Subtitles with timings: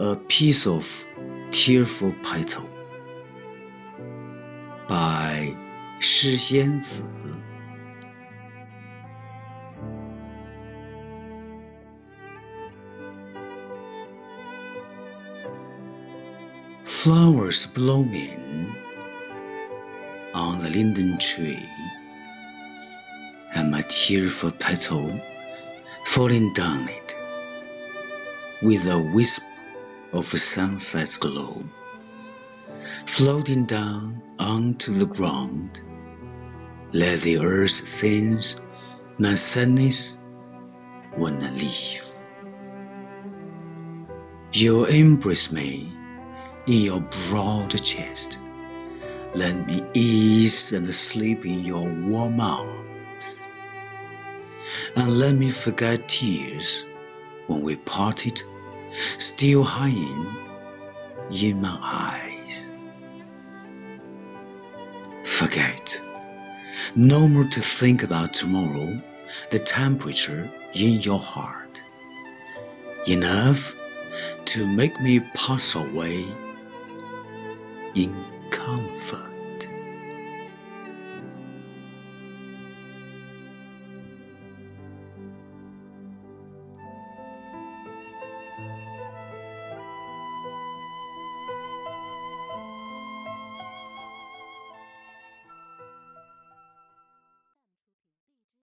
[0.00, 1.06] A piece of
[1.52, 2.68] tearful petal
[4.88, 5.54] by
[6.00, 7.04] 诗仙子。
[16.84, 18.74] Flowers blooming
[20.34, 21.64] on the linden tree,
[23.54, 25.20] and my tearful petal
[26.06, 27.16] falling down it
[28.62, 29.42] with a wisp
[30.13, 31.63] of a sunset glow,
[33.05, 35.83] floating down onto the ground.
[36.93, 38.61] Let the earth sense
[39.19, 40.17] my sadness
[41.15, 42.05] when I leave.
[44.53, 45.91] You embrace me
[46.67, 48.39] in your broad chest.
[49.35, 53.39] Let me ease and sleep in your warm arms.
[54.95, 56.85] And let me forget tears
[57.47, 58.41] when we parted,
[59.17, 60.35] still hiding
[61.31, 62.73] in my eyes.
[65.23, 66.01] Forget.
[66.95, 69.01] No more to think about tomorrow,
[69.51, 71.83] the temperature in your heart.
[73.07, 73.75] Enough
[74.45, 76.25] to make me pass away
[77.93, 78.15] in
[78.49, 79.36] comfort.